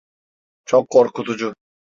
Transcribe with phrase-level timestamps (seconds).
[0.65, 1.53] Çok korkutucu.